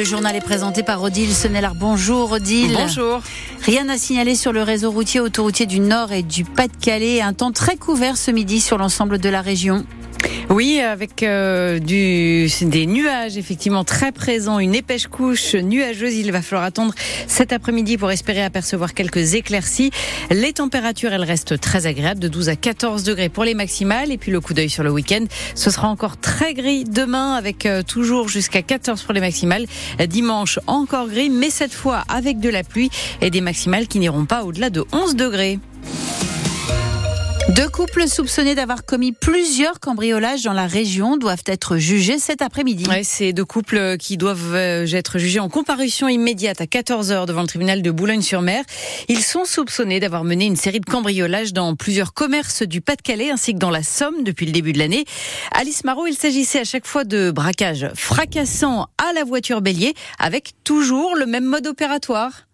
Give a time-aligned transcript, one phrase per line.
[0.00, 1.74] Le journal est présenté par Odile Senelard.
[1.74, 2.72] Bonjour Odile.
[2.72, 3.20] Bonjour.
[3.66, 7.20] Rien à signaler sur le réseau routier autoroutier du Nord et du Pas-de-Calais.
[7.20, 9.84] Un temps très couvert ce midi sur l'ensemble de la région.
[10.50, 16.16] Oui, avec euh, des nuages effectivement très présents, une épaisse couche nuageuse.
[16.16, 16.92] Il va falloir attendre
[17.28, 19.92] cet après-midi pour espérer apercevoir quelques éclaircies.
[20.30, 24.10] Les températures, elles restent très agréables, de 12 à 14 degrés pour les maximales.
[24.10, 25.24] Et puis le coup d'œil sur le week-end,
[25.54, 29.66] ce sera encore très gris demain, avec euh, toujours jusqu'à 14 pour les maximales.
[30.08, 32.90] Dimanche, encore gris, mais cette fois avec de la pluie
[33.20, 35.60] et des maximales qui n'iront pas au-delà de 11 degrés.
[37.56, 42.86] Deux couples soupçonnés d'avoir commis plusieurs cambriolages dans la région doivent être jugés cet après-midi.
[42.88, 47.40] Ouais, c'est deux couples qui doivent euh, être jugés en comparution immédiate à 14h devant
[47.40, 48.62] le tribunal de Boulogne-sur-Mer.
[49.08, 53.52] Ils sont soupçonnés d'avoir mené une série de cambriolages dans plusieurs commerces du Pas-de-Calais ainsi
[53.54, 55.04] que dans la Somme depuis le début de l'année.
[55.52, 60.52] Alice Marot, il s'agissait à chaque fois de braquages fracassants à la voiture bélier avec
[60.62, 62.46] toujours le même mode opératoire.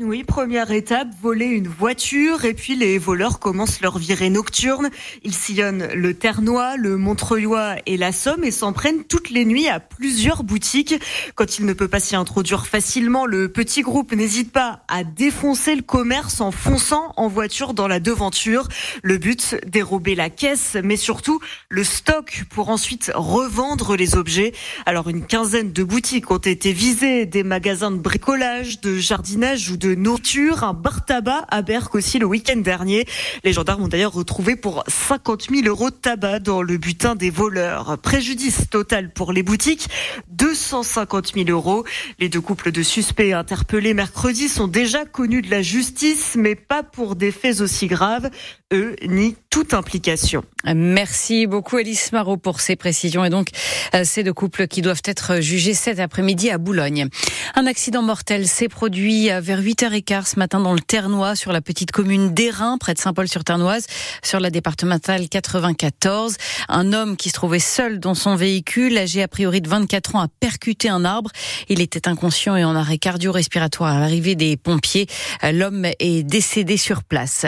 [0.00, 4.90] Oui, première étape, voler une voiture et puis les voleurs commencent leur virée nocturne.
[5.22, 9.68] Ils sillonnent le Ternois, le Montreuilois et la Somme et s'en prennent toutes les nuits
[9.68, 10.96] à plusieurs boutiques.
[11.36, 15.76] Quand il ne peut pas s'y introduire facilement, le petit groupe n'hésite pas à défoncer
[15.76, 18.66] le commerce en fonçant en voiture dans la devanture.
[19.04, 24.54] Le but, dérober la caisse, mais surtout le stock pour ensuite revendre les objets.
[24.86, 29.76] Alors une quinzaine de boutiques ont été visées, des magasins de bricolage, de jardinage ou
[29.76, 33.04] de de nourriture, un bar tabac à Berck aussi le week-end dernier.
[33.44, 37.28] Les gendarmes ont d'ailleurs retrouvé pour 50 000 euros de tabac dans le butin des
[37.28, 37.98] voleurs.
[37.98, 39.88] Préjudice total pour les boutiques,
[40.30, 41.84] 250 000 euros.
[42.18, 46.82] Les deux couples de suspects interpellés mercredi sont déjà connus de la justice, mais pas
[46.82, 48.30] pour des faits aussi graves.
[48.72, 50.42] Eux ni toute implication.
[50.74, 53.48] Merci beaucoup Alice Marot pour ces précisions et donc
[53.94, 57.08] euh, ces deux couples qui doivent être jugés cet après-midi à Boulogne.
[57.54, 61.90] Un accident mortel s'est produit vers 8h15 ce matin dans le Ternois sur la petite
[61.90, 63.86] commune d'Airain près de Saint-Paul-sur-Ternoise
[64.22, 66.36] sur la départementale 94.
[66.68, 70.20] Un homme qui se trouvait seul dans son véhicule, âgé a priori de 24 ans,
[70.20, 71.30] a percuté un arbre.
[71.68, 75.08] Il était inconscient et en arrêt cardio-respiratoire à l'arrivée des pompiers.
[75.42, 77.46] L'homme est décédé sur place.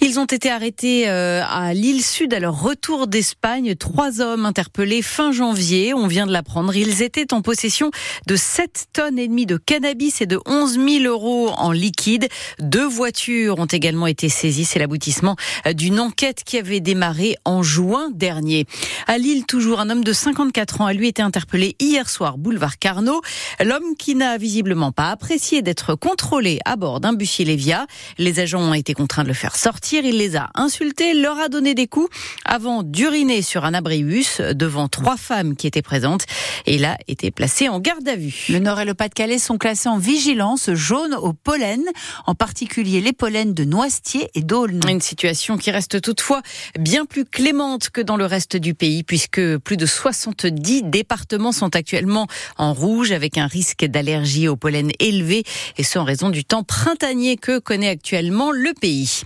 [0.00, 3.74] Ils ont été arrêtés euh, à l'île Sud à leur retour d'Espagne.
[3.74, 5.92] Trois hommes interpellés fin janvier.
[5.92, 6.74] On vient de l'apprendre.
[6.74, 7.90] Ils étaient en possession
[8.26, 12.28] de 7 tonnes et demie de cannabis et de 11 000 euros en liquide.
[12.58, 14.64] Deux voitures ont également été saisies.
[14.64, 15.36] C'est l'aboutissement
[15.74, 18.66] d'une enquête qui avait démarré en juin dernier.
[19.06, 22.78] À Lille, toujours un homme de 54 ans a lui été interpellé hier soir, boulevard
[22.78, 23.22] Carnot.
[23.64, 27.86] L'homme qui n'a visiblement pas apprécié d'être contrôlé à bord d'un bus Lévia.
[28.18, 31.48] Les agents ont été contraints de le faire sortir il les a insultés, leur a
[31.48, 32.08] donné des coups
[32.44, 36.24] avant d'uriner sur un abribus devant trois femmes qui étaient présentes.
[36.66, 38.46] Et il a été placé en garde à vue.
[38.48, 41.82] Le Nord et le Pas-de-Calais sont classés en vigilance jaune au pollen,
[42.26, 44.80] en particulier les pollens de Noisetier et d'Aulne.
[44.88, 46.42] Une situation qui reste toutefois
[46.78, 51.74] bien plus clémente que dans le reste du pays, puisque plus de 70 départements sont
[51.76, 55.44] actuellement en rouge avec un risque d'allergie au pollen élevé,
[55.78, 59.22] et ce en raison du temps printanier que connaît actuellement le pays.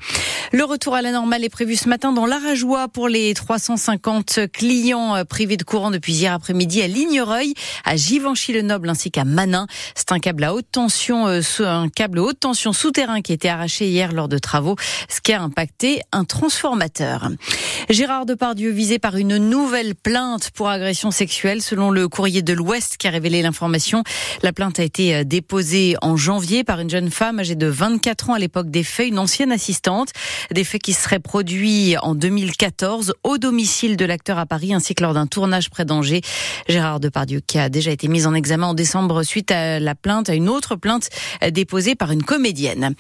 [0.53, 5.17] Le retour à la normale est prévu ce matin dans l'Arajois pour les 350 clients
[5.17, 9.67] euh, privés de courant depuis hier après-midi à Lignereuil, à Givenchy-le-Noble ainsi qu'à Manin.
[9.95, 13.49] C'est un câble à haute tension, euh, un câble haute tension souterrain qui a été
[13.49, 14.77] arraché hier lors de travaux,
[15.09, 17.31] ce qui a impacté un transformateur.
[17.89, 22.97] Gérard Depardieu visé par une nouvelle plainte pour agression sexuelle selon le courrier de l'Ouest
[22.97, 24.05] qui a révélé l'information.
[24.43, 28.31] La plainte a été euh, déposée en janvier par une jeune femme âgée de 24
[28.31, 30.11] ans à l'époque des faits, une ancienne assistante.
[30.51, 35.03] Des faits qui seraient produits en 2014 au domicile de l'acteur à Paris ainsi que
[35.03, 36.21] lors d'un tournage près d'Angers.
[36.69, 40.29] Gérard Depardieu qui a déjà été mis en examen en décembre suite à la plainte,
[40.29, 41.09] à une autre plainte
[41.51, 42.95] déposée par une comédienne.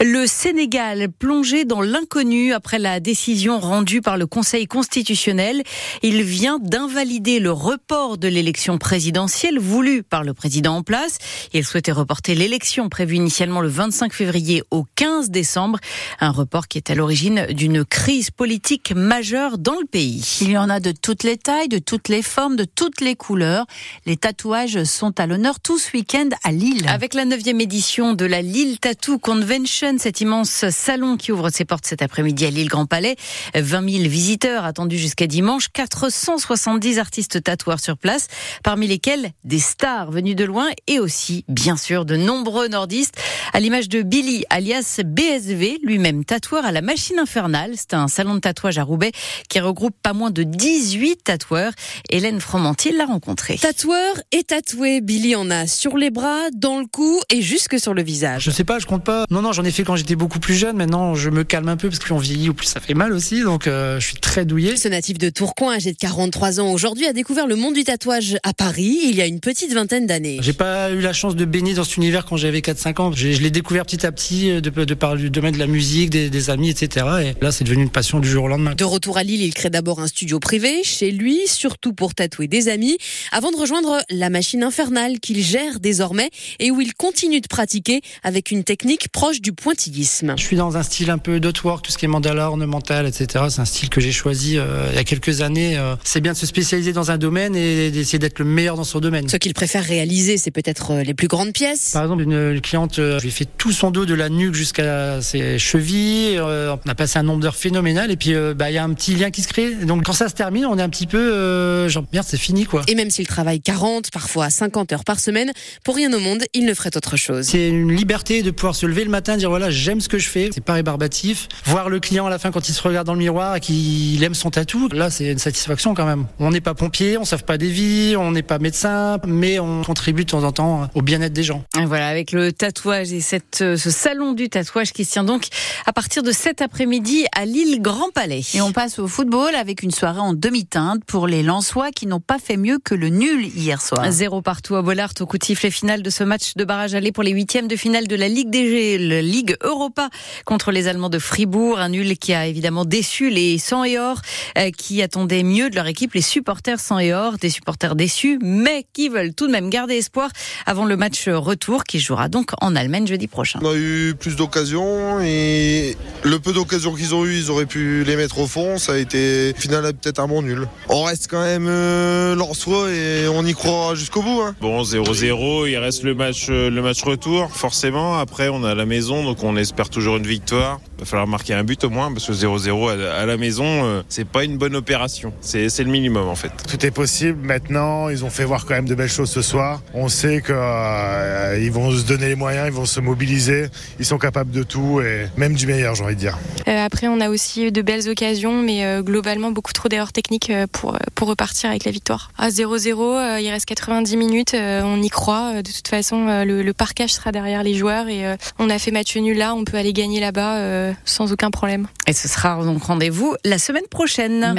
[0.00, 5.62] Le Sénégal plongé dans l'inconnu après la décision rendue par le Conseil constitutionnel.
[6.02, 11.18] Il vient d'invalider le report de l'élection présidentielle voulue par le président en place.
[11.52, 15.78] Il souhaitait reporter l'élection prévue initialement le 25 février au 15 décembre.
[16.20, 20.38] Un report qui est à l'origine d'une crise politique majeure dans le pays.
[20.40, 23.16] Il y en a de toutes les tailles, de toutes les formes, de toutes les
[23.16, 23.66] couleurs.
[24.04, 26.86] Les tatouages sont à l'honneur tout ce week-end à Lille.
[26.88, 31.64] Avec la neuvième édition de la Lille Tattoo Convention, cet immense salon qui ouvre ses
[31.64, 33.16] portes cet après-midi à Lille Grand Palais,
[33.54, 38.28] 20 000 000 visiteurs attendus jusqu'à dimanche, 470 artistes tatoueurs sur place,
[38.62, 43.16] parmi lesquels des stars venues de loin et aussi, bien sûr, de nombreux nordistes,
[43.52, 47.72] à l'image de Billy, alias BSV, lui-même tatoueur à la machine infernale.
[47.76, 49.12] C'est un salon de tatouage à Roubaix
[49.48, 51.72] qui regroupe pas moins de 18 tatoueurs.
[52.10, 53.56] Hélène Fromentil l'a rencontré.
[53.56, 57.94] Tatoueur et tatoué, Billy en a sur les bras, dans le cou et jusque sur
[57.94, 58.44] le visage.
[58.44, 59.24] Je sais pas, je compte pas.
[59.30, 60.76] Non, non, j'en ai fait quand j'étais beaucoup plus jeune.
[60.76, 62.94] Maintenant, je me calme un peu parce que plus on vieillit, ou plus ça fait
[62.94, 63.42] mal aussi.
[63.42, 64.76] Donc, euh, je suis très douillé.
[64.76, 68.36] Ce natif de Tourcoing, âgé de 43 ans aujourd'hui, a découvert le monde du tatouage
[68.42, 70.38] à Paris il y a une petite vingtaine d'années.
[70.42, 73.12] J'ai pas eu la chance de baigner dans cet univers quand j'avais 4-5 ans.
[73.12, 75.66] Je, je l'ai découvert petit à petit euh, de, de par le domaine de la
[75.66, 77.06] musique, des, des amis, etc.
[77.22, 78.74] Et là, c'est devenu une passion du jour au lendemain.
[78.74, 82.48] De retour à Lille, il crée d'abord un studio privé chez lui, surtout pour tatouer
[82.48, 82.96] des amis,
[83.30, 88.00] avant de rejoindre la machine infernale qu'il gère désormais et où il continue de pratiquer
[88.22, 90.34] avec une technique proche du pointillisme.
[90.38, 93.44] Je suis dans un style un peu dotwork, tout ce qui est mandala, ornemental, etc.
[93.50, 95.76] C'est un style que j'ai choisi euh, il y a quelques années.
[95.76, 98.84] Euh, c'est bien de se spécialiser dans un domaine et d'essayer d'être le meilleur dans
[98.84, 99.28] son domaine.
[99.28, 101.90] Ce qu'il préfère réaliser, c'est peut-être euh, les plus grandes pièces.
[101.92, 104.54] Par exemple, une, une cliente, je lui ai fait tout son dos de la nuque
[104.54, 106.40] jusqu'à ses chevilles.
[106.48, 108.84] Euh, on a passé un nombre d'heures phénoménal et puis euh, bah il y a
[108.84, 109.74] un petit lien qui se crée.
[109.74, 112.64] Donc quand ça se termine, on est un petit peu euh, genre merde, c'est fini
[112.64, 112.82] quoi.
[112.88, 115.52] Et même s'il travaille 40, parfois 50 heures par semaine,
[115.84, 117.46] pour rien au monde, il ne ferait autre chose.
[117.46, 120.28] C'est une liberté de pouvoir se lever le matin, dire voilà, j'aime ce que je
[120.28, 120.50] fais.
[120.52, 121.48] C'est pas rébarbatif.
[121.64, 124.22] Voir le client à la fin quand il se regarde dans le miroir et qu'il
[124.22, 126.26] aime son tatou, là c'est une satisfaction quand même.
[126.38, 129.82] On n'est pas pompier, on sauve pas des vies, on n'est pas médecin, mais on
[129.82, 131.64] contribue de temps en temps au bien-être des gens.
[131.80, 135.24] Et Voilà, avec le tatouage et cette, euh, ce salon du tatouage qui se tient
[135.24, 135.48] donc
[135.84, 138.42] à partir de cet après-midi à Lille Grand Palais.
[138.54, 142.20] Et on passe au football avec une soirée en demi-teinte pour les Lensois qui n'ont
[142.20, 144.04] pas fait mieux que le nul hier soir.
[144.10, 147.10] Zéro partout à Bollard au coup de sifflet final de ce match de barrage aller
[147.10, 150.10] pour les huitièmes de finale de la Ligue des la Ligue Europa
[150.44, 151.78] contre les Allemands de Fribourg.
[151.78, 154.20] Un nul qui a évidemment déçu les 100 et or
[154.58, 158.38] euh, qui attendaient mieux de leur équipe, les supporters 100 et or, des supporters déçus,
[158.42, 160.28] mais qui veulent tout de même garder espoir
[160.66, 163.58] avant le match retour qui jouera donc en Allemagne jeudi prochain.
[163.62, 168.02] On a eu plus d'occasions et le peu d'occasions qu'ils ont eu, ils auraient pu
[168.04, 168.78] les mettre au fond.
[168.78, 170.66] Ça a été au final peut-être un bon nul.
[170.88, 174.40] On reste quand même euh, Lensois et on y croit jusqu'au bout.
[174.42, 174.54] Hein.
[174.60, 178.18] Bon, 0-0, il reste le match, euh, le match retour, forcément.
[178.18, 180.80] Après, on est à la maison, donc on espère toujours une victoire.
[180.98, 184.02] Il va falloir marquer un but au moins, parce que 0-0 à, la maison, euh,
[184.08, 185.32] c'est pas une bonne opération.
[185.40, 186.50] C'est c'est le minimum, en fait.
[186.68, 188.08] Tout est possible maintenant.
[188.08, 189.80] Ils ont fait voir quand même de belles choses ce soir.
[189.94, 193.66] On sait qu'ils vont se donner les moyens, ils vont se mobiliser.
[194.00, 196.38] Ils sont capables de tout et même du meilleur, j'ai envie dire.
[196.68, 200.12] Euh, après, on a aussi eu de belles occasions, mais euh, globalement beaucoup trop d'erreurs
[200.12, 202.30] techniques euh, pour pour repartir avec la victoire.
[202.38, 205.62] À 0-0, euh, il reste 90 minutes, euh, on y croit.
[205.62, 208.78] De toute façon, euh, le, le parquage sera derrière les joueurs et euh, on a
[208.78, 211.86] fait match nul là, on peut aller gagner là-bas euh, sans aucun problème.
[212.06, 214.54] Et ce sera donc rendez-vous la semaine prochaine.